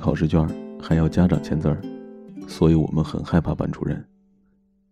[0.00, 0.48] 考试卷
[0.80, 1.78] 还要家长签字儿，
[2.48, 4.02] 所以我们很害怕班主任。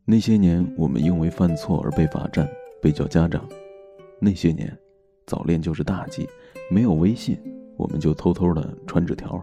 [0.05, 2.49] 那些年，我们因为犯错而被罚站、
[2.83, 3.49] 被叫家长。
[4.21, 4.77] 那些年，
[5.27, 6.29] 早恋就是大忌，
[6.71, 7.39] 没有微信，
[7.77, 9.43] 我们就偷偷的传纸条。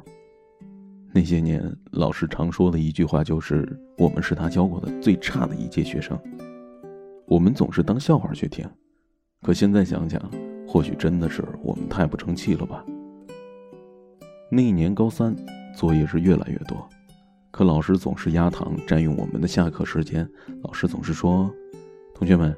[1.11, 6.19] 那些年，老师常说的一句话就是：“我们是他教过的最差的一届学生。”
[7.25, 8.67] 我们总是当笑话去听，
[9.41, 10.21] 可现在想想，
[10.67, 12.85] 或许真的是我们太不争气了吧。
[14.51, 15.35] 那一年高三，
[15.75, 16.87] 作业是越来越多。
[17.51, 20.27] 可老师总是压堂，占用我们的下课时间。
[20.61, 21.49] 老师总是说
[22.15, 22.55] ：“同学们，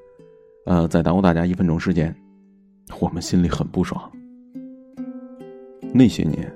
[0.66, 2.16] 呃，再耽误大家一分钟时间。”
[3.00, 4.10] 我们心里很不爽。
[5.94, 6.52] 那些年，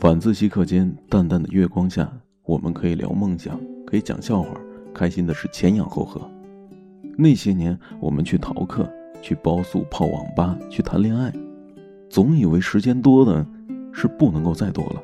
[0.00, 2.10] 晚自习课间，淡淡的月光下，
[2.44, 4.48] 我们可以聊梦想，可以讲笑话，
[4.94, 6.20] 开心的是前仰后合。
[7.16, 11.32] 那些年，我们去逃课，去包宿、泡网吧，去谈恋爱，
[12.10, 13.46] 总以为时间多的
[13.92, 15.02] 是不能够再多了。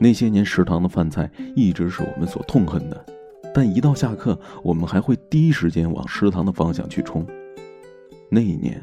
[0.00, 3.04] 那些年，食堂的饭菜一直是我们所痛恨的，
[3.52, 7.26] 但一到下课，我们还会第一时间往食堂的方向去冲。
[8.30, 8.80] 那一年，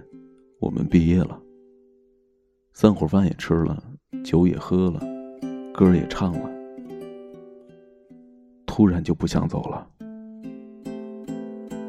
[0.60, 1.40] 我们毕业了，
[2.74, 3.82] 三伙饭也吃了，
[4.26, 5.00] 酒也喝了，
[5.74, 6.50] 歌也唱了，
[8.66, 9.88] 突然就不想走了。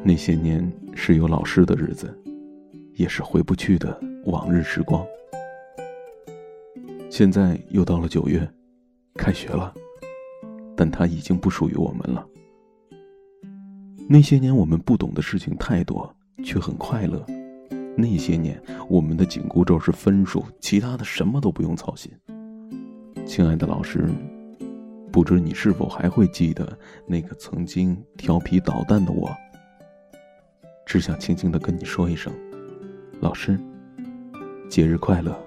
[0.03, 2.17] 那些年是有老师的日子，
[2.93, 5.05] 也是回不去的往日时光。
[7.09, 8.47] 现在又到了九月。
[9.17, 9.73] 开学了，
[10.75, 12.25] 但它已经不属于我们了。
[14.07, 17.25] 那些年我们不懂的事情太多，却很快乐。
[17.97, 22.11] 那些年我们的紧箍咒是分数，其他的什么都不用操心。
[23.25, 24.07] 亲爱的老师，
[25.11, 29.29] 不知你是否还会记得那个曾经调皮捣蛋的我？
[30.85, 32.31] 只想轻轻的跟你说一声，
[33.19, 33.59] 老师，
[34.69, 35.46] 节日快乐。